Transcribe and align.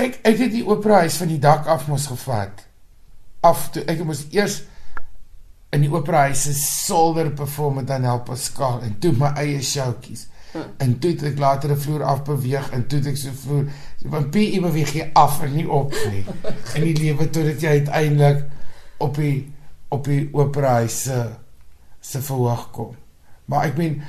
kyk, 0.00 0.18
ek 0.26 0.42
het 0.46 0.52
die 0.54 0.64
opera 0.66 1.04
huis 1.04 1.18
van 1.20 1.30
die 1.30 1.40
dak 1.42 1.68
af 1.70 1.86
mos 1.90 2.08
gevat. 2.10 2.64
Af 3.46 3.68
toe 3.74 3.84
ek 3.90 4.02
moes 4.04 4.26
eers 4.34 4.62
in 5.74 5.84
die 5.84 5.92
opera 5.92 6.26
huis 6.28 6.46
se 6.48 6.54
solder 6.56 7.30
perform 7.36 7.80
met 7.80 7.88
Daniel 7.90 8.22
Pascal 8.26 8.80
en 8.86 8.96
toe 9.02 9.12
my 9.18 9.32
eie 9.40 9.60
showtjies. 9.62 10.26
Hmm. 10.50 10.72
En 10.82 10.96
toe 10.98 11.12
het 11.12 11.22
ek 11.30 11.38
later 11.38 11.70
'n 11.70 11.78
vloer 11.78 12.02
afbeweeg 12.02 12.70
en 12.74 12.86
toe 12.86 12.98
het 12.98 13.06
ek 13.12 13.16
so 13.16 13.30
vloer 13.30 13.68
van 14.10 14.30
PE 14.30 14.60
beweeg 14.60 14.92
jy 14.94 15.10
af 15.14 15.42
en 15.42 15.54
nie 15.54 15.68
op 15.68 15.94
nie. 16.10 16.24
in 16.76 16.82
die 16.82 16.96
lewe 16.96 17.30
tot 17.30 17.44
dit 17.44 17.60
jy 17.60 17.68
uiteindelik 17.68 18.44
op 18.98 19.14
die 19.14 19.52
op 19.88 20.04
die 20.04 20.28
opera 20.32 20.74
huis 20.82 21.02
se 21.02 21.28
se 22.00 22.22
verhoog 22.22 22.70
kom. 22.70 22.96
Maar 23.44 23.64
ek 23.64 23.76
meen 23.76 24.02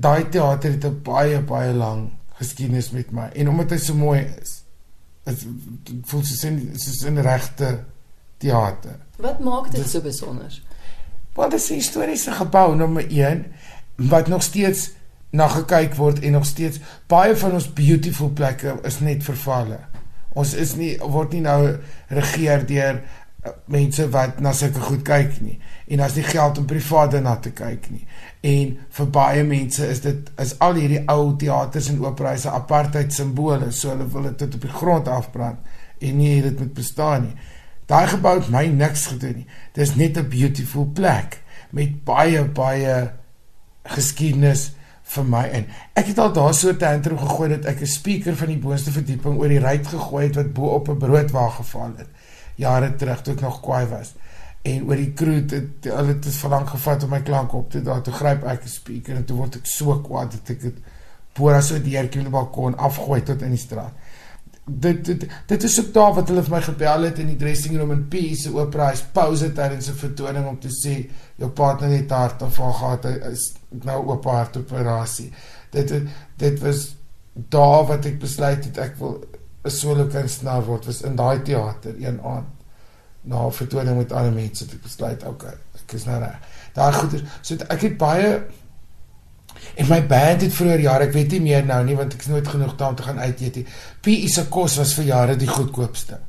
daai 0.00 0.28
teater 0.28 0.70
het 0.70 0.84
'n 0.84 1.00
baie 1.02 1.40
baie 1.40 1.72
lang 1.72 2.10
geskiedenis 2.34 2.90
met 2.90 3.12
my 3.12 3.30
en 3.34 3.48
omdat 3.48 3.70
hy 3.70 3.78
so 3.78 3.94
mooi 3.94 4.20
is. 4.42 4.63
Dit 5.24 5.46
voel 6.04 6.24
soos 6.24 6.44
'n 6.44 6.72
soos 6.76 7.04
'n 7.04 7.18
regte 7.18 7.84
teater. 8.36 8.98
Wat 9.16 9.38
maak 9.40 9.70
dit 9.70 9.88
so 9.88 10.00
besonder? 10.00 10.60
Want 11.32 11.50
dit 11.50 11.60
is 11.60 11.70
'n 11.70 11.74
historiese 11.74 12.32
gebou 12.32 12.76
nommer 12.76 13.06
1 13.08 13.46
wat 13.96 14.28
nog 14.28 14.42
steeds 14.42 14.90
na 15.30 15.48
gekyk 15.48 15.94
word 15.94 16.20
en 16.20 16.32
nog 16.32 16.46
steeds 16.46 16.78
baie 17.06 17.36
van 17.36 17.52
ons 17.52 17.72
beautiful 17.72 18.28
plekke 18.28 18.78
is 18.82 19.00
net 19.00 19.24
vervalle. 19.24 19.78
Ons 20.32 20.54
is 20.54 20.74
nie 20.74 20.98
word 20.98 21.32
nie 21.32 21.40
nou 21.40 21.76
regeer 22.08 22.66
deur 22.66 23.02
eh, 23.42 23.50
mense 23.64 24.08
wat 24.10 24.40
na 24.40 24.52
sulke 24.52 24.80
goed 24.80 25.02
kyk 25.02 25.40
nie 25.40 25.60
en 25.86 26.00
as 26.00 26.14
nie 26.16 26.24
geld 26.24 26.58
om 26.58 26.66
privaat 26.66 27.10
daarna 27.10 27.36
te 27.36 27.50
kyk 27.52 27.90
nie. 27.90 28.06
En 28.40 28.76
vir 28.98 29.10
baie 29.10 29.44
mense 29.44 29.86
is 29.88 30.00
dit 30.04 30.30
is 30.40 30.54
al 30.64 30.78
hierdie 30.80 31.02
ou 31.12 31.34
teaters 31.40 31.88
en 31.92 32.04
operase 32.04 32.50
apartheid 32.50 33.12
simbole, 33.12 33.70
so 33.72 33.92
hulle 33.92 34.06
wil 34.12 34.30
dit 34.30 34.54
op 34.54 34.60
die 34.60 34.76
grond 34.78 35.08
afbrand 35.08 35.58
en 36.00 36.16
nie 36.18 36.42
dit 36.42 36.58
moet 36.58 36.74
bestaan 36.74 37.28
nie. 37.28 37.36
Daai 37.86 38.06
gebou 38.08 38.38
het 38.38 38.48
my 38.52 38.64
niks 38.72 39.06
gedoen 39.12 39.42
nie. 39.42 39.46
Dis 39.76 39.94
net 39.94 40.16
'n 40.18 40.28
beautiful 40.28 40.86
plek 40.94 41.42
met 41.70 42.04
baie 42.04 42.44
baie 42.44 43.12
geskiedenis 43.84 44.72
vir 45.14 45.24
my 45.24 45.44
in. 45.52 45.66
Ek 45.94 46.06
het 46.06 46.18
al 46.18 46.32
daar 46.32 46.54
so 46.54 46.72
tantrum 46.76 47.18
gegooi 47.18 47.48
dat 47.48 47.64
ek 47.64 47.80
'n 47.80 47.86
speaker 47.86 48.36
van 48.36 48.48
die 48.48 48.58
boonste 48.58 48.90
verdieping 48.90 49.38
oor 49.38 49.48
die 49.48 49.60
ruit 49.60 49.86
gegooi 49.86 50.26
het 50.26 50.36
wat 50.36 50.52
bo 50.52 50.66
op 50.66 50.88
'n 50.88 50.98
broodwa 50.98 51.48
geval 51.48 51.92
het. 51.96 52.08
Jare 52.56 52.96
terug 52.96 53.22
toe 53.22 53.34
ek 53.34 53.40
nog 53.40 53.60
kwaai 53.60 53.86
was. 53.86 54.14
En 54.64 54.84
oor 54.88 54.96
die 54.96 55.12
kroeg 55.12 55.50
het 55.52 55.84
dit 55.84 56.26
is 56.30 56.40
verlang 56.40 56.64
gevat 56.68 57.02
om 57.04 57.10
my 57.12 57.20
klank 57.22 57.52
op 57.52 57.70
te 57.70 57.82
daai 57.84 58.00
toe 58.04 58.14
gryp 58.16 58.44
ek 58.48 58.64
'n 58.64 58.72
speaker 58.72 59.16
en 59.16 59.24
toe 59.28 59.36
word 59.36 59.56
ek 59.60 59.66
so 59.68 59.98
kwaad 60.00 60.30
dat 60.32 60.50
ek 60.54 60.60
dit 60.60 60.78
bo 61.36 61.50
as 61.50 61.68
so 61.68 61.78
deur 61.78 62.08
die 62.10 62.30
balkon 62.30 62.76
afgooi 62.78 63.20
tot 63.22 63.42
in 63.42 63.50
die 63.50 63.60
straat. 63.60 63.92
Dit 64.64 65.04
dit 65.04 65.26
dit 65.46 65.62
is 65.68 65.80
ook 65.80 65.92
daar 65.92 66.14
wat 66.14 66.28
hulle 66.28 66.42
vir 66.46 66.54
my 66.54 66.62
gebel 66.62 67.02
het 67.02 67.18
in 67.18 67.26
die 67.26 67.36
dressing 67.36 67.76
room 67.76 67.92
in 67.92 68.08
P 68.08 68.22
se 68.34 68.54
opera 68.54 68.92
is 68.92 69.04
pause 69.12 69.52
tydens 69.52 69.90
'n 69.90 70.00
vertoning 70.00 70.46
om 70.46 70.58
te 70.58 70.72
sê 70.72 71.10
jou 71.36 71.50
partner 71.50 71.90
het 71.90 72.10
hart 72.10 72.42
of 72.42 72.56
haar 72.56 72.72
gehad 72.72 73.04
is 73.32 73.52
nou 73.84 74.06
op 74.06 74.24
hart 74.24 74.56
operasie 74.56 75.32
dit 75.70 75.92
dit 76.36 76.60
was 76.60 76.94
daar 77.34 77.86
wat 77.86 78.06
ek 78.06 78.18
besluit 78.18 78.64
het 78.64 78.78
ek 78.78 78.96
wil 78.98 79.20
'n 79.64 79.70
solo 79.70 80.06
kunstenaar 80.06 80.64
word 80.64 80.86
was 80.86 81.02
in 81.02 81.16
daai 81.16 81.42
teater 81.42 81.94
een 81.98 82.20
aand 82.20 82.53
na 83.24 83.50
vertoning 83.50 83.96
met 83.96 84.12
ander 84.12 84.32
mense 84.32 84.64
het 84.64 84.74
ek 84.74 84.82
besluit 84.82 85.24
okay 85.24 85.54
ek 85.80 85.96
is 85.98 86.04
nou 86.06 86.18
reg 86.20 86.36
daai 86.74 86.92
goeie 86.92 87.24
so 87.42 87.54
ek 87.68 87.88
het 87.88 87.98
baie 87.98 88.36
En 89.74 89.88
my 89.88 90.00
band 90.06 90.42
het 90.44 90.54
vroeër 90.54 90.82
jare, 90.84 91.08
ek 91.08 91.14
weet 91.16 91.34
nie 91.34 91.40
meer 91.48 91.64
nou 91.66 91.80
nie 91.86 91.96
want 91.98 92.14
ek 92.14 92.24
is 92.26 92.30
nooit 92.30 92.48
genoeg 92.48 92.76
daar 92.78 92.92
om 92.92 92.98
te 92.98 93.06
gaan 93.06 93.18
uit 93.18 93.40
eet 93.42 93.60
nie. 93.60 93.64
PE 94.04 94.28
se 94.30 94.46
kos 94.52 94.76
was 94.80 94.94
vir 94.98 95.08
jare 95.08 95.36
die 95.40 95.50
goedkoopste. 95.50 96.20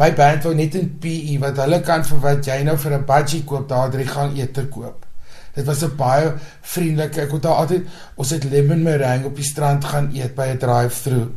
My 0.00 0.10
band 0.16 0.46
wou 0.46 0.54
net 0.56 0.76
in 0.78 0.90
PE 1.02 1.38
wat 1.42 1.58
hulle 1.62 1.80
kan 1.84 2.04
vir 2.06 2.20
wat 2.22 2.46
jy 2.48 2.62
nou 2.66 2.76
vir 2.84 2.92
'n 2.98 3.06
budgie 3.06 3.44
koop 3.44 3.68
daar 3.68 3.90
drie 3.90 4.06
gaan 4.06 4.36
ete 4.36 4.66
koop. 4.68 5.06
Dit 5.54 5.66
was 5.66 5.82
'n 5.82 5.96
baie 5.96 6.32
vriendelike. 6.62 7.20
Ek 7.20 7.42
daar 7.42 7.60
altyd 7.64 7.86
ons 8.16 8.30
het 8.30 8.44
lemon 8.44 8.82
meringue 8.82 9.26
op 9.26 9.36
die 9.36 9.44
strand 9.44 9.84
gaan 9.84 10.10
eet 10.14 10.34
by 10.34 10.46
'n 10.46 10.58
drive-through. 10.58 11.30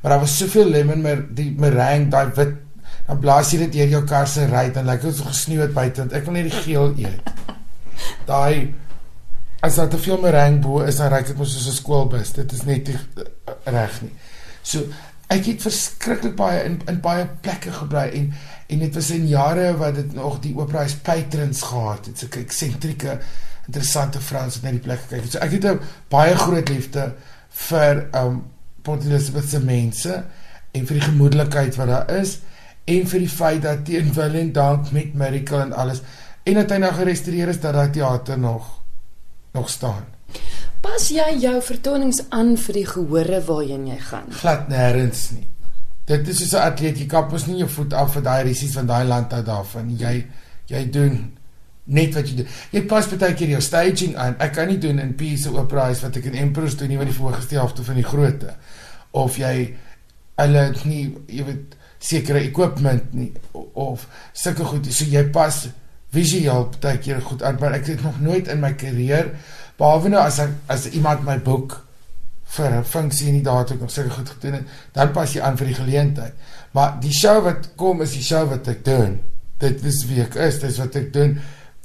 Maar 0.00 0.10
daar 0.12 0.20
was 0.20 0.38
soveel 0.38 0.68
lemon 0.70 1.02
mer 1.02 1.26
die 1.34 1.54
meringue, 1.58 2.08
daai 2.10 2.30
wit 2.34 2.54
dan 3.08 3.20
blaas 3.22 3.52
jy 3.52 3.62
dit 3.64 3.78
deur 3.78 3.94
jou 3.96 4.02
kar 4.08 4.28
se 4.28 4.44
ry 4.46 4.68
dan 4.74 4.88
lyk 4.88 5.02
dit 5.02 5.16
so 5.16 5.24
gesneeu 5.24 5.62
het 5.64 5.74
buite 5.76 6.04
want 6.04 6.12
ek 6.16 6.26
wil 6.28 6.36
net 6.36 6.50
die 6.50 6.62
geel 6.62 6.92
eet. 7.00 7.32
Daai 8.30 8.74
as 9.64 9.78
daar 9.80 9.88
te 9.90 9.98
veel 9.98 10.20
meringue 10.22 10.62
bo 10.62 10.82
is, 10.86 11.00
dan 11.00 11.10
ryk 11.10 11.32
dit 11.32 11.38
mos 11.38 11.52
soos 11.56 11.66
'n 11.72 11.78
skoolbus. 11.80 12.32
Dit 12.36 12.52
is 12.52 12.62
net 12.62 12.86
nie 12.86 12.94
uh, 12.94 13.24
reg 13.64 14.02
nie. 14.02 14.12
So 14.62 14.84
ek 15.28 15.48
het 15.50 15.64
verskriklik 15.64 16.36
baie 16.36 16.62
in 16.64 16.80
in 16.88 17.00
baie 17.00 17.26
plekke 17.42 17.72
gebly 17.72 18.06
en 18.20 18.32
en 18.68 18.78
dit 18.84 18.94
was 18.94 19.10
in 19.10 19.26
jare 19.26 19.72
wat 19.76 19.94
dit 19.94 20.12
nog 20.14 20.40
die 20.40 20.54
is 20.84 20.94
patrons 20.94 21.62
gehad 21.62 22.06
het. 22.06 22.18
So 22.18 22.28
kyk 22.28 22.52
sentrieke 22.52 23.18
interessante 23.66 24.20
vrouens 24.20 24.54
wat 24.54 24.62
na 24.62 24.70
die 24.70 24.84
plek 24.84 25.08
kyk. 25.08 25.24
So 25.30 25.38
ek 25.38 25.50
het 25.50 25.64
'n 25.64 25.80
baie 26.08 26.36
groot 26.36 26.68
liefde 26.68 27.14
vir 27.48 28.08
um 28.12 28.44
Port 28.82 29.04
Elizabeth 29.04 29.48
se 29.48 29.60
mense 29.60 30.24
en 30.72 30.86
vir 30.86 30.94
die 30.94 31.08
gemoedelikheid 31.08 31.76
wat 31.76 31.88
daar 31.88 32.10
is 32.20 32.38
en 32.88 33.08
vir 33.10 33.24
die 33.24 33.32
feit 33.32 33.62
dat 33.64 33.84
teen 33.84 34.12
Willem 34.16 34.52
Dank 34.56 34.92
met 34.96 35.14
Miracle 35.14 35.60
en 35.66 35.72
alles 35.72 36.00
en 36.48 36.60
dat 36.60 36.70
hy 36.72 36.78
nou 36.80 36.92
gerestoreer 36.96 37.52
is 37.52 37.60
dat 37.60 37.76
daai 37.76 37.90
teater 37.92 38.38
nog 38.40 38.74
nog 39.56 39.68
staan. 39.70 40.04
Pas 40.84 41.08
jy 41.10 41.26
jou 41.42 41.56
vertonings 41.64 42.20
aan 42.30 42.54
vir 42.60 42.76
die 42.78 42.86
gehore 42.86 43.40
waarheen 43.46 43.88
jy 43.90 43.96
gaan? 44.10 44.28
Glad 44.40 44.68
nêrens 44.70 45.30
nie. 45.34 45.46
Dit 46.08 46.28
is 46.28 46.38
soos 46.38 46.52
'n 46.54 46.68
atleet, 46.70 46.98
jy 46.98 47.06
kap 47.06 47.32
mos 47.32 47.46
nie 47.46 47.58
jou 47.58 47.68
voet 47.68 47.92
af 47.92 48.12
vir 48.12 48.22
daai 48.22 48.42
risies 48.42 48.74
van 48.74 48.86
daai 48.86 49.04
land 49.04 49.32
uit 49.32 49.46
daarvan. 49.46 49.96
Jy 49.98 50.26
jy 50.66 50.90
doen 50.90 51.38
net 51.84 52.14
wat 52.14 52.28
jy 52.28 52.36
doen. 52.36 52.46
Jy 52.70 52.82
pas 52.82 53.08
baie 53.08 53.34
keer 53.34 53.48
jou 53.48 53.60
staging 53.60 54.16
aan. 54.16 54.36
Ek 54.38 54.52
kan 54.52 54.68
nie 54.68 54.78
doen 54.78 54.98
in 54.98 55.14
Peace 55.14 55.48
Opera 55.48 55.92
wat 56.02 56.16
ek 56.16 56.24
in 56.24 56.34
Emperor's 56.34 56.76
doen 56.76 56.88
nie 56.88 56.98
wat 56.98 57.06
die 57.06 57.16
voorgestelde 57.16 57.64
helfte 57.64 57.84
van 57.84 57.94
die 57.94 58.04
grootte. 58.04 58.54
Of 59.10 59.36
jy 59.36 59.74
hulle 60.36 60.74
nie 60.84 61.16
jy 61.26 61.44
weet 61.44 61.77
sekere 61.98 62.42
equipment 62.46 63.12
nie 63.14 63.32
of 63.74 64.06
sulke 64.32 64.64
goed. 64.64 64.86
So 64.92 65.04
jy 65.04 65.24
pas 65.34 65.66
visueel 66.14 66.70
baie 66.80 66.98
keer 67.02 67.20
goed 67.24 67.42
aan, 67.42 67.58
maar 67.60 67.76
ek 67.76 67.92
het 67.92 68.02
nog 68.02 68.20
nooit 68.24 68.48
in 68.48 68.62
my 68.62 68.72
karier 68.78 69.34
behalwe 69.78 70.10
nou 70.12 70.22
as 70.24 70.40
ek, 70.42 70.54
as 70.72 70.88
iemand 70.90 71.26
my 71.26 71.36
boek 71.44 71.76
vir 72.56 72.78
'n 72.78 72.84
funksie 72.84 73.28
in 73.28 73.34
die 73.34 73.42
datum 73.44 73.78
nog 73.80 73.90
seker 73.90 74.10
goed 74.10 74.28
gedoen 74.28 74.52
het, 74.52 74.66
dan 74.92 75.12
pas 75.12 75.32
jy 75.32 75.40
aan 75.40 75.56
vir 75.56 75.66
die 75.66 75.74
geleentheid. 75.74 76.34
Maar 76.72 77.00
die 77.00 77.12
show 77.12 77.42
wat 77.44 77.74
kom 77.76 78.02
is 78.02 78.12
die 78.12 78.22
show 78.22 78.48
wat 78.48 78.68
ek 78.68 78.84
doen. 78.84 79.20
Dit 79.58 79.84
is 79.84 80.06
wie 80.06 80.22
ek 80.22 80.34
is, 80.34 80.60
dit 80.60 80.70
is 80.70 80.78
wat 80.78 80.96
ek 80.96 81.12
doen 81.12 81.38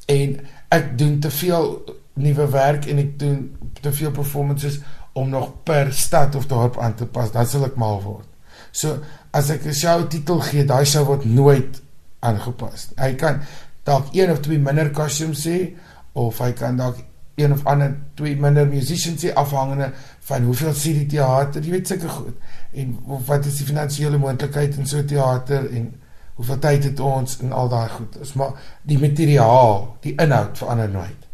en 0.07 0.40
ek 0.69 0.97
doen 0.97 1.19
te 1.19 1.30
veel 1.30 1.84
nuwe 2.13 2.47
werk 2.50 2.85
en 2.85 2.97
ek 2.97 3.19
doen 3.19 3.57
te 3.81 3.91
veel 3.91 4.12
performances 4.12 4.80
om 5.13 5.30
nog 5.30 5.63
per 5.63 5.94
stad 5.94 6.35
of 6.35 6.47
dorp 6.47 6.78
aan 6.80 6.95
te 6.95 7.06
pas. 7.06 7.31
Dan 7.31 7.45
sal 7.45 7.66
ek 7.66 7.75
mal 7.75 8.01
word. 8.01 8.32
So 8.72 9.00
as 9.31 9.50
ek 9.50 9.66
'n 9.66 9.74
show 9.74 10.08
titel 10.08 10.40
gee, 10.41 10.66
daai 10.66 10.86
show 10.86 11.06
word 11.06 11.25
nooit 11.25 11.81
aangepas. 12.19 12.90
Hy 12.97 13.14
kan 13.16 13.41
dalk 13.84 14.14
een 14.14 14.31
of 14.31 14.40
twee 14.40 14.59
minder 14.59 14.91
costumes 14.91 15.47
sê 15.47 15.74
of 16.14 16.40
hy 16.40 16.52
kan 16.52 16.78
dalk 16.78 16.97
een 17.36 17.52
of 17.52 17.66
ander 17.66 17.96
twee 18.13 18.36
minder 18.38 18.68
musicians 18.68 19.25
sê 19.25 19.34
afhangende 19.34 19.92
van 20.19 20.44
hoeveel 20.44 20.74
sien 20.74 20.97
die 21.02 21.08
teater, 21.16 21.63
jy 21.63 21.72
weet 21.72 21.88
seker 21.88 22.09
goed. 22.09 22.38
En 22.72 22.97
wat 23.25 23.46
is 23.46 23.58
die 23.58 23.66
finansiële 23.66 24.18
moontlikheid 24.18 24.78
in 24.78 24.88
so 24.88 24.97
'n 24.97 25.06
teater 25.06 25.69
en 25.72 25.94
hoeveel 26.36 26.59
tyd 26.59 26.84
het 26.84 27.00
ons 27.00 27.38
en 27.40 27.52
al 27.52 27.69
daai 27.69 27.90
goed. 27.90 28.13
Dis 28.19 28.34
maar 28.34 28.53
die 28.81 29.00
materiaal, 29.00 29.97
die 30.02 30.16
inhoud 30.16 30.58
verander 30.58 30.90
nooit. 30.90 31.28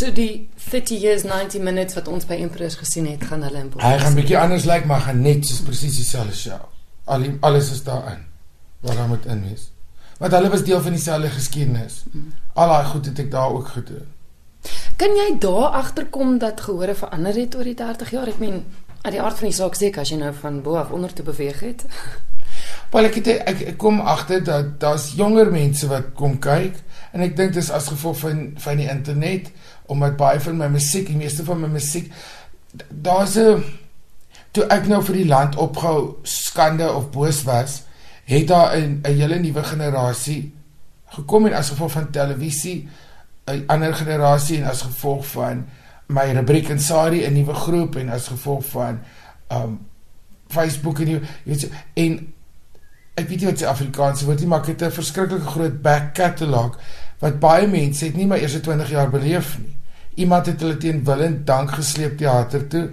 So 0.00 0.08
die 0.16 0.48
30 0.70 1.00
years 1.00 1.26
90 1.28 1.60
minutes 1.60 1.94
wat 1.98 2.06
ons 2.08 2.24
by 2.24 2.38
Emperors 2.40 2.78
gesien 2.80 3.04
het, 3.10 3.26
gaan 3.28 3.42
hulle 3.44 3.66
in 3.66 3.72
Hy 3.82 3.96
gaan 4.00 4.16
bietjie 4.16 4.38
anders 4.40 4.64
lyk, 4.64 4.80
like, 4.80 4.88
maar 4.88 5.04
gaan 5.04 5.20
net 5.20 5.44
soos 5.44 5.60
presies 5.66 5.98
dieselfde 6.00 6.36
show. 6.36 6.62
Al 7.04 7.26
alles 7.44 7.68
is 7.74 7.82
daarin. 7.84 8.24
Wat 8.80 8.96
daar 8.96 9.12
moet 9.12 9.28
in 9.28 9.44
wees 9.44 9.68
want 10.20 10.32
hulle 10.36 10.50
was 10.52 10.64
deel 10.64 10.80
van 10.84 10.92
dieselfde 10.92 11.28
geskiedenis. 11.32 12.02
Al 12.52 12.68
daai 12.68 12.84
goed 12.84 13.06
het 13.08 13.18
ek 13.22 13.30
daar 13.32 13.54
ook 13.56 13.68
gedoen. 13.72 14.08
Kan 15.00 15.14
jy 15.16 15.38
daar 15.40 15.78
agterkom 15.80 16.38
dat 16.38 16.60
gehore 16.60 16.94
verander 16.94 17.38
het 17.40 17.56
oor 17.56 17.64
die 17.64 17.74
30 17.74 18.10
jaar? 18.12 18.28
Ek 18.28 18.42
meen, 18.42 18.58
uit 19.00 19.14
die 19.14 19.22
aard 19.22 19.40
van 19.40 19.48
die 19.48 19.56
saak 19.56 19.78
seker 19.80 20.04
as 20.04 20.12
jy 20.12 20.18
nou 20.20 20.34
van 20.42 20.60
bo 20.62 20.76
af 20.76 20.92
onder 20.92 21.12
te 21.12 21.24
beweeg 21.24 21.62
het. 21.64 21.86
Wel 22.92 23.08
ek 23.08 23.16
het 23.22 23.32
ek, 23.32 23.64
ek 23.72 23.80
kom 23.80 24.02
agter 24.04 24.44
dat 24.44 24.76
daar's 24.82 25.12
jonger 25.16 25.48
mense 25.54 25.88
wat 25.88 26.12
kom 26.18 26.36
kyk 26.42 26.76
en 27.14 27.24
ek 27.24 27.36
dink 27.38 27.54
dis 27.56 27.70
as 27.72 27.88
gevolg 27.88 28.18
van 28.20 28.40
van 28.60 28.82
die 28.82 28.88
internet 28.90 29.48
omdat 29.90 30.16
baie 30.16 30.40
van 30.40 30.56
my 30.56 30.68
musiek, 30.70 31.06
die 31.10 31.18
meeste 31.18 31.44
van 31.44 31.60
my 31.60 31.68
musiek 31.68 32.12
daar's 32.88 33.36
'n 33.36 33.64
toe 34.50 34.64
ek 34.64 34.86
nou 34.86 35.02
vir 35.02 35.14
die 35.14 35.26
land 35.26 35.56
opgehou 35.56 36.18
skande 36.22 36.92
of 36.92 37.10
boos 37.10 37.42
was 37.42 37.82
het 38.24 38.48
daar 38.48 38.76
'n 38.76 39.00
'n 39.04 39.14
hele 39.14 39.38
nuwe 39.38 39.62
generasie 39.62 40.54
gekom 41.06 41.46
en 41.46 41.54
as 41.54 41.68
gevolg 41.68 41.92
van 41.92 42.10
televisie 42.10 42.88
'n 43.46 43.64
ander 43.66 43.94
generasie 43.94 44.58
en 44.58 44.70
as 44.70 44.82
gevolg 44.82 45.26
van 45.26 45.66
my 46.06 46.32
rubriek 46.32 46.68
en 46.68 46.80
Sari 46.80 47.26
'n 47.26 47.32
nuwe 47.32 47.54
groep 47.54 47.96
en 47.96 48.08
as 48.08 48.28
gevolg 48.28 48.64
van 48.64 49.00
um 49.48 49.78
Facebook 50.48 50.98
en 50.98 51.08
jy 51.08 51.20
weet 51.42 51.70
en 51.94 52.32
ek 53.14 53.28
weet 53.28 53.40
nie 53.40 53.46
wat 53.46 53.58
se 53.58 53.66
Afrikaanse 53.66 54.24
woord 54.24 54.40
nie, 54.40 54.48
maar 54.48 54.60
ek 54.60 54.66
het 54.66 54.82
'n 54.82 54.90
verskriklike 54.90 55.46
groot 55.46 55.82
back 55.82 56.14
catalog 56.14 56.78
wat 57.18 57.40
baie 57.40 57.66
mense 57.66 58.04
het 58.04 58.16
nie 58.16 58.26
maar 58.26 58.38
eers 58.38 58.60
20 58.60 58.90
jaar 58.90 59.10
beleef 59.10 59.58
nie. 59.58 59.79
Iemand 60.14 60.46
het 60.46 60.60
hulle 60.60 60.76
teen 60.76 61.04
wil 61.04 61.22
en 61.22 61.44
dank 61.44 61.70
gesleep 61.78 62.18
teater 62.18 62.66
toe. 62.68 62.88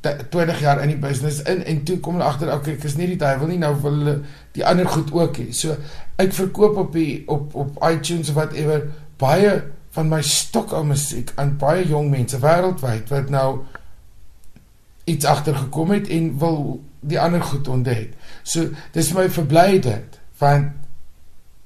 20 0.00 0.60
jaar 0.60 0.80
in 0.80 0.88
die 0.88 0.96
business 0.96 1.42
in 1.42 1.64
en 1.64 1.82
toe 1.84 1.98
kom 2.00 2.16
hulle 2.16 2.24
agter 2.24 2.52
okay 2.54 2.72
ek 2.78 2.86
is 2.88 2.96
nie 2.96 3.10
die 3.10 3.18
duiwel 3.20 3.50
nie 3.50 3.58
nou 3.60 3.74
wil 3.82 3.98
hulle 3.98 4.14
die 4.56 4.64
ander 4.64 4.88
goed 4.88 5.12
ook 5.12 5.36
hê. 5.36 5.50
So 5.52 5.76
ek 6.20 6.32
verkoop 6.32 6.78
op 6.80 6.96
die 6.96 7.22
op 7.28 7.54
op 7.54 7.76
iTunes 7.84 8.32
of 8.32 8.38
whatever 8.40 8.86
baie 9.20 9.58
van 9.92 10.08
my 10.08 10.22
stokou 10.24 10.80
musiek 10.88 11.34
aan 11.36 11.56
baie 11.60 11.84
jong 11.88 12.08
mense 12.10 12.40
wêreldwyd 12.40 13.12
wat 13.12 13.28
nou 13.34 13.48
iets 15.10 15.28
agtergekom 15.28 15.92
het 15.92 16.08
en 16.08 16.32
wil 16.38 16.60
die 17.00 17.20
ander 17.20 17.42
goed 17.42 17.68
ontdek. 17.68 18.14
So 18.42 18.70
dis 18.96 19.12
my 19.12 19.28
verblydend 19.28 20.20
want 20.40 20.72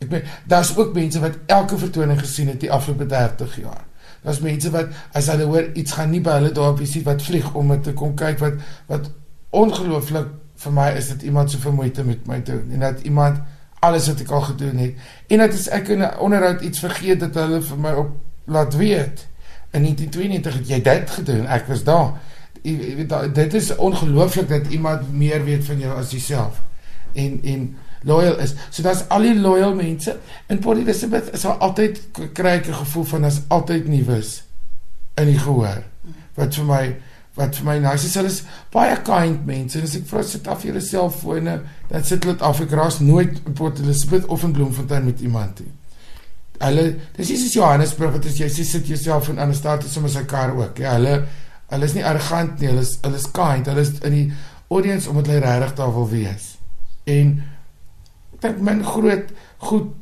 ek 0.02 0.10
meen 0.10 0.30
daar's 0.50 0.74
ook 0.76 0.94
mense 0.96 1.20
wat 1.22 1.38
elke 1.46 1.78
vertoning 1.78 2.18
gesien 2.18 2.50
het 2.50 2.60
die 2.60 2.72
afgelope 2.72 3.06
30 3.06 3.60
jaar. 3.62 3.84
Daar's 4.24 4.40
mense 4.40 4.70
wat 4.72 4.94
as 5.12 5.28
hulle 5.32 5.44
hoor 5.50 5.70
iets 5.76 5.92
gaan 5.92 6.10
nie 6.10 6.22
by 6.24 6.38
hulle 6.40 6.52
die 6.78 6.86
sit 6.88 7.04
wat 7.04 7.22
vlieg 7.22 7.50
om 7.54 7.68
dit 7.68 7.82
te 7.82 7.92
kom 7.92 8.14
kyk 8.16 8.40
wat 8.40 8.62
wat 8.88 9.10
ongelooflik 9.50 10.32
vir 10.56 10.72
my 10.72 10.88
is 10.96 11.08
dit 11.12 11.28
iemand 11.28 11.50
so 11.50 11.58
vermoeide 11.58 12.04
met 12.04 12.26
my 12.26 12.40
doen 12.42 12.72
en 12.72 12.80
dat 12.80 13.04
iemand 13.04 13.42
alles 13.84 14.08
wat 14.08 14.20
ek 14.24 14.30
al 14.30 14.40
gedoen 14.40 14.76
het. 14.76 14.94
En 15.28 15.38
dat 15.44 15.52
as 15.52 15.68
ek 15.68 15.88
in 15.88 16.02
'n 16.02 16.18
onderhoud 16.18 16.60
iets 16.60 16.78
vergeet 16.78 17.20
dat 17.20 17.34
hulle 17.34 17.60
vir 17.62 17.78
my 17.78 17.92
op 17.92 18.10
laat 18.44 18.76
weet. 18.76 19.26
In 19.70 19.82
1992 19.82 20.54
het 20.54 20.68
jy 20.68 20.80
dit 20.82 21.10
gedoen. 21.10 21.46
Ek 21.46 21.66
was 21.66 21.82
daar. 21.84 22.12
Jy 22.62 22.96
weet 22.96 23.34
dit 23.34 23.54
is 23.54 23.76
ongelooflik 23.76 24.48
dat 24.48 24.66
iemand 24.66 25.12
meer 25.12 25.44
weet 25.44 25.64
van 25.64 25.78
jou 25.78 25.98
as 25.98 26.10
jouself. 26.10 26.62
En 27.12 27.40
en 27.42 27.76
loyal 28.04 28.38
is. 28.38 28.54
So 28.70 28.82
daar's 28.82 29.04
al 29.08 29.26
die 29.26 29.34
loyal 29.38 29.74
mense 29.74 30.18
in 30.48 30.58
Port 30.58 30.78
Elizabeth 30.78 31.32
is 31.34 31.44
al 31.44 31.58
altyd 31.64 32.00
kry 32.36 32.58
ek 32.60 32.68
'n 32.68 32.80
gevoel 32.82 33.04
van 33.04 33.24
as 33.24 33.40
altyd 33.48 33.88
nuus 33.88 34.42
in 35.16 35.26
die 35.26 35.38
gehoor. 35.38 35.82
Wat 36.34 36.54
vir 36.54 36.64
my 36.64 36.96
wat 37.34 37.56
vir 37.56 37.64
my 37.64 37.78
nice 37.78 38.06
is, 38.06 38.14
hulle 38.14 38.28
is 38.28 38.42
baie 38.70 38.96
kind 39.02 39.46
mense. 39.46 39.78
En 39.78 39.84
as 39.84 39.96
ek 39.96 40.06
vra 40.06 40.22
sit 40.22 40.46
af 40.46 40.62
julle 40.62 40.80
selfone, 40.80 41.60
dan 41.88 42.04
sit 42.04 42.24
hulle 42.24 42.38
af 42.40 42.60
ek 42.60 42.70
raas 42.70 43.00
nooit 43.00 43.40
in 43.46 43.52
Port 43.52 43.78
Elizabeth 43.78 44.26
of 44.26 44.44
in 44.44 44.52
Bloemfontein 44.52 45.04
met 45.04 45.20
iemand 45.20 45.60
nie. 45.60 45.72
Hulle 46.60 46.96
dis 47.16 47.30
is 47.30 47.52
Johannesburg 47.52 48.12
wat 48.12 48.26
as 48.26 48.38
jy 48.38 48.48
sit 48.48 48.86
jouself 48.86 49.28
in 49.28 49.38
ander 49.38 49.56
stad 49.56 49.84
is 49.84 49.96
om 49.96 50.04
as 50.04 50.16
'n 50.16 50.26
kar 50.26 50.54
ook. 50.56 50.78
Ja, 50.78 50.92
hulle 50.92 51.24
Hulle 51.74 51.88
is 51.88 51.94
nie 51.96 52.04
arrogant 52.04 52.60
nie, 52.60 52.68
hulle 52.68 52.84
is 52.84 52.98
hulle 53.02 53.18
is 53.18 53.30
kind, 53.34 53.68
hulle 53.70 53.82
is 53.82 53.94
in 54.04 54.14
die 54.14 54.26
audience 54.68 55.08
omdat 55.10 55.30
hulle 55.32 55.42
regtig 55.44 55.74
daar 55.80 55.92
wil 55.96 56.08
wees. 56.10 56.50
En 57.08 57.34
ek 58.34 58.40
dink 58.40 58.60
men 58.60 58.84
groot 58.84 59.30
goed 59.56 59.92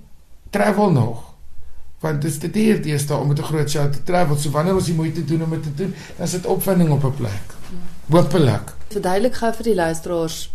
travel 0.50 0.90
nog. 0.90 1.20
Want 2.02 2.22
dit 2.22 2.30
is 2.30 2.38
te 2.38 2.50
duur 2.50 2.82
deesdae 2.82 3.18
om 3.18 3.28
met 3.28 3.38
'n 3.38 3.50
groot 3.50 3.70
show 3.70 3.92
te 3.92 4.02
travel. 4.02 4.36
So 4.36 4.50
wanneer 4.50 4.74
ons 4.74 4.90
die 4.90 4.94
moeite 4.94 5.24
doen 5.24 5.42
om 5.42 5.50
dit 5.50 5.62
te 5.62 5.74
doen, 5.74 5.94
dan 6.16 6.26
is 6.26 6.32
dit 6.32 6.46
opwinding 6.46 6.90
op 6.90 7.04
'n 7.04 7.14
plek. 7.14 7.46
Hoopelik. 8.06 8.74
Verduidelik 8.88 9.34
gou 9.34 9.52
vir 9.54 9.64
die 9.64 9.74
luisteraars 9.74 10.52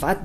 wat 0.00 0.18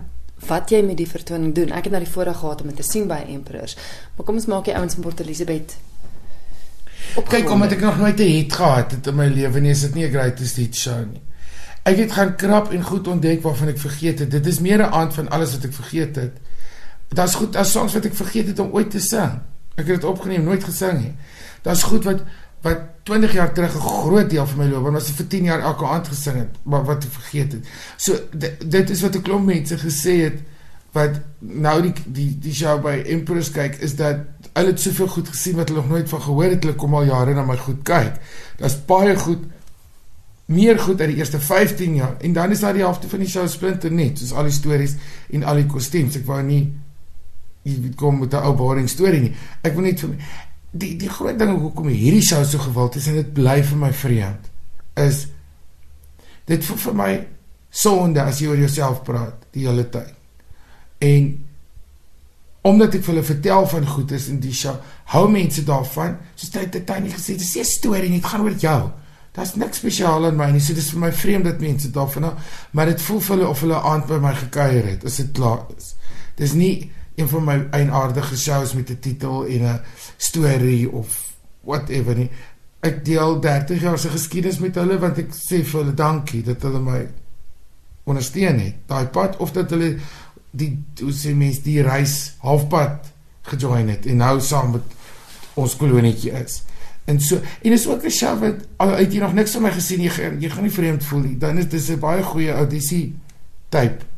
wat 0.48 0.69
jy 0.69 0.81
met 0.81 0.98
die 0.98 1.07
vertoning 1.07 1.56
doen. 1.56 1.71
Ek 1.71 1.83
het 1.83 1.94
na 1.94 2.00
die 2.00 2.09
voorraad 2.09 2.36
gehad 2.36 2.62
om 2.62 2.68
dit 2.68 2.75
te 2.75 2.83
sien 2.83 3.07
by 3.07 3.24
Emperors. 3.27 3.77
Maar 4.15 4.25
kom 4.25 4.36
ons 4.36 4.45
maak 4.45 4.65
die 4.65 4.75
ouens 4.75 4.95
in 4.95 5.01
Port 5.01 5.19
Elizabeth 5.19 5.77
Kyk, 7.27 7.50
omdat 7.50 7.71
ek 7.75 7.81
nog 7.81 7.98
nooit 7.98 8.19
'n 8.19 8.31
hit 8.36 8.53
gehad 8.53 8.92
het 8.92 9.07
in 9.07 9.15
my 9.15 9.27
lewe 9.27 9.59
nie, 9.59 9.71
is 9.71 9.81
dit 9.81 9.94
nie 9.94 10.06
'n 10.06 10.12
greatest 10.12 10.56
hit 10.56 10.75
show 10.75 11.00
nie. 11.00 11.21
Ek 11.83 11.98
het 11.98 12.12
gaan 12.12 12.36
krap 12.36 12.71
en 12.71 12.83
goed 12.83 13.07
ontdek 13.07 13.42
waarvan 13.42 13.68
ek 13.68 13.80
vergeet 13.80 14.19
het. 14.19 14.31
Dit 14.31 14.45
is 14.45 14.59
meer 14.59 14.77
'n 14.77 14.94
aand 14.94 15.13
van 15.13 15.30
alles 15.30 15.51
wat 15.51 15.63
ek 15.63 15.74
vergeet 15.74 16.15
het. 16.15 16.31
Daar's 17.11 17.35
goed 17.35 17.55
as 17.59 17.71
songs 17.71 17.93
wat 17.93 18.05
ek 18.07 18.15
vergeet 18.15 18.53
het 18.53 18.59
om 18.63 18.71
ooit 18.71 18.91
te 18.91 19.01
sing. 19.03 19.41
Ek 19.75 19.83
het 19.83 19.99
dit 19.99 20.07
opgeneem, 20.07 20.45
nooit 20.47 20.63
gesing 20.63 20.99
nie. 21.01 21.11
Daar's 21.65 21.83
goed 21.83 22.07
wat 22.07 22.23
wat 22.61 22.81
20 23.09 23.31
jaar 23.33 23.53
terug 23.53 23.75
'n 23.75 23.79
groot 23.79 24.29
deel 24.29 24.47
van 24.47 24.57
my 24.57 24.67
loopbaan 24.69 24.93
was 24.93 25.11
vir 25.11 25.27
10 25.27 25.43
jaar 25.43 25.59
elke 25.59 25.85
aand 25.85 26.07
gesing 26.07 26.37
het, 26.37 26.55
maar 26.63 26.83
wat 26.85 27.03
ek 27.03 27.11
vergeet 27.11 27.51
het. 27.51 27.65
So 27.97 28.19
dit 28.65 28.89
is 28.89 29.01
wat 29.01 29.15
'n 29.15 29.21
klomp 29.21 29.45
mense 29.45 29.77
gesê 29.77 30.21
het 30.29 30.39
wat 30.91 31.19
nou 31.39 31.81
die 31.81 31.93
die 32.05 32.37
die 32.39 32.53
show 32.53 32.81
by 32.81 33.01
Empress 33.05 33.51
kyk 33.51 33.75
is 33.79 33.95
dat 33.95 34.17
hulle 34.53 34.67
het 34.67 34.79
soveel 34.79 35.07
goed 35.07 35.27
gesien 35.27 35.55
wat 35.55 35.69
hulle 35.69 35.81
nog 35.81 35.89
nooit 35.89 36.09
van 36.09 36.21
gehoor 36.21 36.49
het. 36.49 36.63
Hulle 36.63 36.75
kom 36.75 36.93
al 36.95 37.03
jare 37.03 37.33
na 37.33 37.43
my 37.43 37.57
goed 37.57 37.83
kyk. 37.83 38.13
Daar's 38.57 38.77
baie 38.85 39.15
goed 39.15 39.43
meer 40.45 40.79
goed 40.79 40.99
uit 41.01 41.09
die 41.09 41.17
eerste 41.17 41.39
15 41.39 41.95
jaar 41.95 42.15
en 42.19 42.33
dan 42.33 42.51
is 42.51 42.59
daar 42.59 42.73
die 42.73 42.81
helfte 42.81 43.09
van 43.09 43.19
die 43.19 43.27
show 43.27 43.47
splinter 43.47 43.91
net, 43.91 44.19
soos 44.19 44.33
al 44.33 44.43
die 44.43 44.51
stories 44.51 44.95
en 45.29 45.43
al 45.43 45.55
die 45.55 45.65
kostuums. 45.65 46.15
Ek 46.15 46.25
wou 46.25 46.41
nie 46.43 46.73
jy 47.63 47.91
kom 47.95 48.19
met 48.19 48.33
'n 48.33 48.43
ou 48.43 48.55
boring 48.55 48.89
storie 48.89 49.21
nie. 49.21 49.35
Ek 49.61 49.73
wil 49.73 49.83
net 49.83 49.99
vir 49.99 50.15
die 50.71 50.95
die 50.97 51.09
groot 51.09 51.37
ding 51.39 51.59
hoekom 51.59 51.87
hierdie 51.87 52.23
show 52.23 52.43
so 52.43 52.57
gewild 52.57 52.95
is 52.95 53.07
en 53.07 53.15
dit 53.15 53.33
bly 53.33 53.61
vir 53.63 53.77
my 53.77 53.91
vreemd 53.93 54.49
is 54.95 55.27
dit 56.45 56.63
vir, 56.63 56.77
vir 56.77 56.93
my 56.93 57.11
sonde 57.69 58.21
as 58.23 58.39
jy 58.41 58.47
oor 58.47 58.57
jouself 58.57 59.03
praat 59.03 59.45
die 59.55 59.67
hele 59.67 59.89
tyd. 59.89 60.13
En 60.99 61.29
omdat 62.67 62.95
ek 62.95 63.05
vir 63.05 63.15
hulle 63.15 63.25
vertel 63.25 63.67
van 63.67 63.87
goedes 63.87 64.27
in 64.29 64.39
die 64.41 64.53
show, 64.53 64.75
hou 65.13 65.23
mense 65.31 65.63
daarvan. 65.65 66.17
Soos 66.35 66.51
jy 66.53 66.67
dit 66.69 66.85
tannie 66.85 67.13
gesê, 67.13 67.37
dis 67.37 67.55
'n 67.57 67.65
storie, 67.65 68.09
dit 68.09 68.25
gaan 68.25 68.41
oor 68.41 68.57
jou. 68.57 68.91
Daar's 69.33 69.55
niks 69.55 69.77
spesiaal 69.77 70.25
aan 70.25 70.35
my 70.35 70.51
nie. 70.51 70.59
So 70.59 70.73
dis 70.73 70.91
vir 70.91 70.99
my 70.99 71.11
vreemd 71.11 71.45
dat 71.45 71.59
mense 71.59 71.91
daarvan 71.91 72.23
hou, 72.23 72.35
maar 72.71 72.85
dit 72.85 73.01
voel 73.01 73.19
vir 73.19 73.35
hulle 73.35 73.47
of 73.47 73.59
hulle 73.61 73.75
aand 73.75 74.07
by 74.07 74.19
my 74.19 74.33
gekuier 74.33 74.85
het 74.85 75.05
as 75.05 75.17
dit 75.17 75.31
klaar 75.31 75.65
is. 75.77 75.95
Dis 76.35 76.53
nie 76.53 76.91
een 77.21 77.29
van 77.29 77.44
my 77.44 77.57
eienaardige 77.71 78.38
shows 78.38 78.73
met 78.73 78.89
'n 78.89 79.00
titel 79.00 79.45
en 79.45 79.62
'n 79.62 79.81
storie 80.18 80.91
of 80.91 81.33
whatever 81.62 82.15
nie. 82.15 82.29
Ek 82.79 83.06
deel 83.06 83.39
30 83.39 83.81
jaar 83.81 84.00
se 84.00 84.09
geskiedenis 84.09 84.59
met 84.59 84.75
hulle 84.75 85.00
want 85.00 85.18
ek 85.18 85.33
sê 85.33 85.63
vir 85.63 85.79
hulle 85.79 85.94
dankie 85.94 86.44
dat 86.44 86.62
hulle 86.62 86.79
my 86.79 87.07
ondersteun 88.03 88.59
het. 88.59 88.75
Daai 88.85 89.06
pad 89.06 89.38
of 89.38 89.51
dat 89.51 89.69
hulle 89.69 89.97
die 90.51 90.83
hoe 91.01 91.13
sê 91.13 91.35
mens 91.35 91.62
die 91.62 91.81
reis 91.81 92.35
halfpad 92.38 93.12
gejoin 93.41 93.88
het 93.89 94.06
en 94.06 94.17
nou 94.17 94.41
saam 94.41 94.71
met 94.71 94.83
ons 95.53 95.75
kolonietjie 95.75 96.31
is. 96.31 96.63
En 97.06 97.19
so 97.19 97.39
en 97.62 97.71
is 97.71 97.88
ook 97.88 98.03
'n 98.03 98.09
show 98.09 98.39
wat 98.39 98.56
al 98.77 98.94
uit 98.94 99.13
jy 99.13 99.19
nog 99.19 99.33
niks 99.33 99.51
van 99.51 99.62
my 99.62 99.71
gesien 99.71 100.01
jy 100.01 100.12
jy 100.39 100.50
gaan 100.50 100.63
nie 100.63 100.71
vreemd 100.71 101.03
voel 101.03 101.19
nie. 101.19 101.38
Dan 101.38 101.57
is 101.57 101.69
dit 101.69 101.89
'n 101.89 102.00
baie 102.00 102.24
goeie 102.24 102.51
audisie 102.51 103.15
type. 103.69 104.10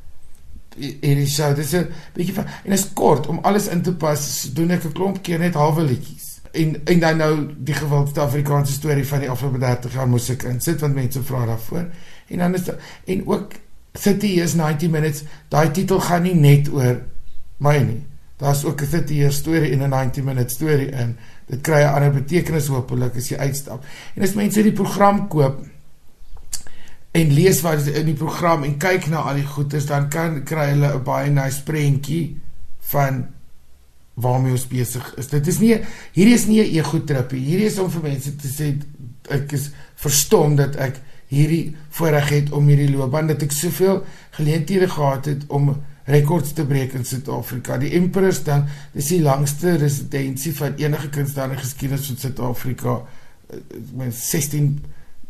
En 0.77 1.15
dis 1.15 1.35
so 1.35 1.53
dis 1.53 1.73
'n 1.73 1.87
bietjie 2.13 2.33
van 2.33 2.45
en 2.63 2.71
is 2.71 2.93
kort 2.93 3.27
om 3.27 3.39
alles 3.41 3.67
in 3.67 3.81
te 3.81 3.93
pas. 3.93 4.49
Doen 4.53 4.71
ek 4.71 4.85
'n 4.85 4.91
klomp 4.91 5.21
keer 5.21 5.39
net 5.39 5.53
halwe 5.53 5.83
liedjies. 5.83 6.41
En 6.51 6.81
en 6.85 6.99
dan 6.99 7.17
nou 7.17 7.49
die 7.57 7.73
gewildste 7.73 8.19
Afrikaanse 8.19 8.73
storie 8.73 9.07
van 9.07 9.19
die 9.19 9.29
afgelope 9.29 9.57
30 9.57 9.93
jaar 9.93 10.09
musiek 10.09 10.43
insit 10.43 10.79
want 10.79 10.93
mense 10.93 11.23
vra 11.23 11.45
daarvoor. 11.45 11.85
En 12.27 12.37
dan 12.37 12.53
is 12.53 12.69
en 13.05 13.27
ook 13.27 13.51
City 13.93 14.25
is 14.41 14.53
90 14.53 14.89
minutes. 14.89 15.23
Daai 15.47 15.71
titel 15.71 15.99
gaan 15.99 16.21
nie 16.21 16.35
net 16.35 16.69
oor 16.73 17.01
my 17.57 17.77
nie. 17.77 18.03
Daar's 18.37 18.63
ook 18.65 18.81
'n 18.81 18.85
City 18.85 19.13
hier 19.13 19.31
storie 19.31 19.71
in 19.71 19.81
'n 19.81 19.89
90 19.89 20.23
minute 20.23 20.53
storie 20.53 20.89
in. 20.89 21.17
Dit 21.45 21.61
kry 21.61 21.81
'n 21.81 21.93
ander 21.93 22.11
betekenis 22.11 22.67
hopelik 22.67 23.15
as 23.15 23.29
jy 23.29 23.37
uitstap. 23.37 23.85
En 24.15 24.21
as 24.21 24.33
mense 24.33 24.63
die 24.63 24.71
program 24.71 25.27
koop 25.27 25.65
en 27.13 27.33
lees 27.33 27.61
wat 27.61 27.87
in 27.87 28.07
die 28.09 28.17
program 28.17 28.65
en 28.65 28.77
kyk 28.81 29.07
na 29.11 29.21
al 29.29 29.37
die 29.37 29.45
goeders, 29.45 29.85
dan 29.85 30.09
kan 30.09 30.41
kry 30.43 30.71
hulle 30.71 30.93
'n 30.95 31.03
baie 31.03 31.29
nice 31.29 31.61
prentjie 31.63 32.39
van 32.89 33.27
waarmee 34.13 34.51
ons 34.51 34.67
besig 34.67 35.13
is. 35.17 35.27
Dit 35.27 35.47
is 35.47 35.59
nie 35.59 35.77
hierdie 36.13 36.33
is 36.33 36.47
nie 36.47 36.61
'n 36.61 36.75
ego 36.75 37.03
trip 37.03 37.31
nie. 37.31 37.39
Hierdie 37.39 37.65
is 37.65 37.79
om 37.79 37.89
vir 37.89 38.01
mense 38.01 38.35
te 38.35 38.47
sê 38.47 38.77
ek 39.29 39.51
is 39.51 39.71
verstom 39.95 40.55
dat 40.55 40.75
ek 40.75 40.99
hierdie 41.27 41.75
voorreg 41.89 42.29
het 42.29 42.51
om 42.51 42.67
hierdie 42.67 42.91
loopbaan 42.91 43.27
dat 43.27 43.41
ek 43.41 43.51
soveel 43.51 44.03
geleenthede 44.31 44.89
gehad 44.89 45.25
het 45.25 45.45
om 45.47 45.75
rekords 46.05 46.53
te 46.53 46.65
breek 46.65 46.93
in 46.93 47.05
Suid-Afrika. 47.05 47.77
Die 47.77 47.93
Emperors 47.95 48.43
dan 48.43 48.67
dis 48.91 49.07
die 49.07 49.21
langste 49.21 49.75
residensie 49.75 50.53
van 50.55 50.75
enige 50.75 51.09
kunstenaar 51.09 51.51
in 51.51 51.63
geskiedenis 51.63 52.05
van 52.05 52.17
Suid-Afrika. 52.17 53.01
Met 53.93 54.15
16 54.15 54.83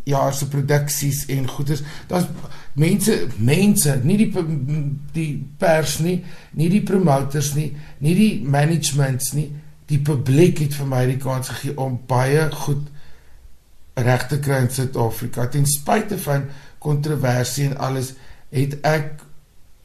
jaar 0.03 0.33
se 0.33 0.48
produksies 0.48 1.25
en 1.31 1.48
goeders. 1.48 1.83
Daar's 2.07 2.27
mense, 2.74 3.27
mense, 3.38 4.00
nie 4.03 4.17
die 4.17 4.29
die 5.13 5.29
pers 5.57 6.00
nie, 6.03 6.17
nie 6.60 6.69
die 6.69 6.83
promoters 6.83 7.53
nie, 7.55 7.69
nie 8.03 8.15
die 8.17 8.31
managements 8.43 9.33
nie. 9.38 9.50
Die 9.88 10.00
publiek 10.01 10.63
het 10.63 10.75
vir 10.79 10.89
my 10.89 11.03
die 11.07 11.19
kans 11.22 11.51
gegee 11.53 11.75
om 11.79 12.00
baie 12.07 12.48
goed 12.65 12.89
reg 13.93 14.27
te 14.27 14.39
kry 14.41 14.63
in 14.65 14.72
Suid-Afrika. 14.74 15.48
Ten 15.51 15.67
spyte 15.69 16.17
van 16.24 16.48
kontroversie 16.83 17.69
en 17.69 17.77
alles, 17.77 18.13
het 18.53 18.79
ek 18.88 19.22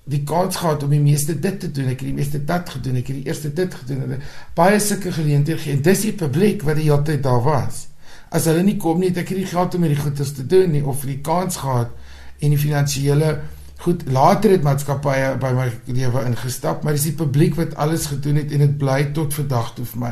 die 0.08 0.22
kans 0.24 0.56
gehad 0.56 0.82
om 0.82 0.92
die 0.92 1.02
meeste 1.02 1.36
dit 1.36 1.60
te 1.60 1.70
doen. 1.70 1.90
Ek 1.92 2.00
het 2.00 2.08
die 2.08 2.16
meeste 2.16 2.40
dat 2.48 2.70
gedoen. 2.72 2.96
Ek 3.02 3.10
het 3.10 3.20
die 3.20 3.28
eerste 3.28 3.52
dit 3.52 3.74
gedoen. 3.82 4.16
Baie 4.56 4.80
sulke 4.80 5.12
geleenthede 5.12 5.58
gegee. 5.58 5.76
En 5.76 5.84
dis 5.84 6.04
die 6.06 6.14
publiek 6.16 6.64
wat 6.64 6.80
die 6.80 6.88
hele 6.88 7.02
tyd 7.04 7.22
daar 7.26 7.42
was. 7.44 7.84
As 8.30 8.44
hulle 8.44 8.62
nie 8.62 8.76
kom 8.76 9.00
nie, 9.00 9.08
het 9.08 9.22
ek 9.24 9.30
nie 9.30 9.46
geld 9.46 9.74
om 9.74 9.82
hierdie 9.82 10.02
goeders 10.02 10.34
te 10.36 10.46
doen 10.46 10.70
nie 10.70 10.84
of 10.84 11.04
die 11.08 11.20
kans 11.24 11.56
gehad 11.56 11.94
en 12.40 12.50
die 12.50 12.60
finansiële 12.60 13.38
Goed, 13.78 14.08
later 14.10 14.50
het 14.50 14.64
maatskappye 14.66 15.36
by 15.38 15.52
my 15.54 15.68
lewe 15.94 16.24
ingestap, 16.26 16.80
maar 16.82 16.96
dis 16.96 17.04
die 17.12 17.18
publiek 17.18 17.54
wat 17.60 17.76
alles 17.78 18.08
gedoen 18.10 18.40
het 18.40 18.50
en 18.50 18.64
dit 18.64 18.72
bly 18.80 19.04
tot 19.14 19.36
vandag 19.36 19.68
toe 19.76 19.84
vir 19.86 20.00
my 20.02 20.10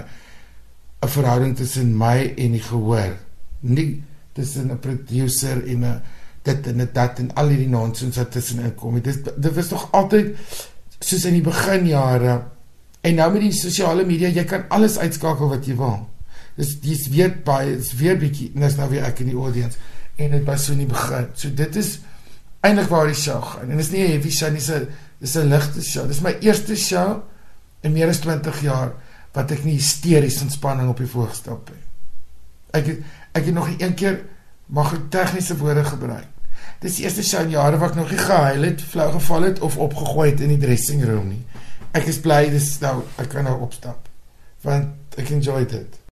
'n 1.03 1.09
verhouding 1.09 1.57
tussen 1.57 1.97
my 1.99 2.35
en 2.37 2.53
die 2.53 2.63
gehoor. 2.63 3.17
Nie 3.61 4.03
tussen 4.35 4.71
'n 4.71 4.79
producer 4.79 5.67
en 5.67 5.85
'n 5.85 6.03
dit 6.43 6.67
en 6.67 6.79
dit 6.79 7.19
en 7.19 7.35
al 7.35 7.49
hierdie 7.49 7.69
nonsens 7.69 8.17
wat 8.17 8.31
tussenin 8.31 8.75
kom. 8.75 9.01
Dit 9.03 9.25
dit 9.37 9.55
was 9.55 9.69
tog 9.69 9.89
altyd 9.93 10.37
soos 11.01 11.25
in 11.25 11.33
die 11.33 11.43
beginjare 11.43 12.43
en 13.01 13.15
nou 13.15 13.33
met 13.33 13.41
die 13.41 13.53
sosiale 13.53 14.05
media, 14.05 14.29
jy 14.29 14.45
kan 14.45 14.65
alles 14.69 14.99
uitskakel 14.99 15.49
wat 15.49 15.67
jy 15.67 15.77
wil. 15.77 16.07
Dis 16.57 16.75
dis 16.81 17.09
weet 17.13 17.43
baie, 17.45 17.77
dis 17.77 17.93
weer 17.99 18.17
bietjie, 18.21 18.51
dis 18.57 18.77
nou 18.79 18.89
weer 18.91 19.05
ek 19.05 19.21
in 19.25 19.33
die 19.33 19.39
audience 19.39 19.77
en 20.17 20.31
dit 20.33 20.45
was 20.49 20.65
so 20.65 20.73
in 20.73 20.85
die 20.85 20.89
begin. 20.89 21.27
So 21.37 21.53
dit 21.53 21.77
is 21.77 21.99
eintlik 22.65 22.89
waar 22.89 23.11
die 23.11 23.19
show 23.19 23.43
gaan. 23.45 23.71
En 23.71 23.77
dit 23.77 23.85
is 23.85 23.91
nie 23.93 24.05
'n 24.05 24.13
heavy 24.13 24.31
show 24.31 24.49
nie, 24.51 24.59
dis 24.59 24.71
'n 24.71 24.89
dis 25.21 25.37
'n 25.37 25.49
ligte 25.49 25.83
show. 25.83 26.07
Dis 26.09 26.21
my 26.21 26.37
eerste 26.41 26.77
show 26.77 27.23
in 27.83 27.93
meer 27.93 28.09
as 28.09 28.21
20 28.21 28.63
jaar 28.63 28.95
wat 29.33 29.51
ek 29.51 29.65
nie 29.65 29.77
hysteries 29.77 30.41
in 30.43 30.51
spanning 30.51 30.89
op 30.89 30.97
die 30.97 31.07
voorg 31.07 31.35
stap 31.35 31.71
nie. 31.71 31.83
Ek 32.73 32.87
het, 32.87 32.99
ek 33.33 33.45
het 33.45 33.55
nog 33.55 33.69
een 33.79 33.95
keer 33.95 34.25
mag 34.67 34.95
ek 34.95 35.11
tegniese 35.11 35.57
woorde 35.57 35.85
gebruik. 35.85 36.27
Dis 36.81 36.97
die 36.97 37.05
eerste 37.05 37.23
show 37.23 37.41
in 37.41 37.51
jare 37.51 37.79
wat 37.79 37.91
ek 37.91 37.97
nog 37.97 38.11
nie 38.11 38.19
gehuil 38.19 38.63
het, 38.63 38.81
flou 38.83 39.13
geval 39.13 39.43
het 39.43 39.61
of 39.61 39.77
opgegooi 39.77 40.31
het 40.31 40.41
in 40.41 40.49
die 40.49 40.67
dressing 40.67 41.05
room 41.05 41.29
nie. 41.29 41.45
Ek 41.93 42.07
is 42.07 42.19
bly 42.19 42.49
dis 42.51 42.81
nou 42.81 43.03
ek 43.17 43.29
kan 43.29 43.45
nou 43.45 43.61
opstap 43.61 44.09
want 44.63 45.15
ek 45.21 45.31
enjoy 45.31 45.65
dit. 45.69 46.06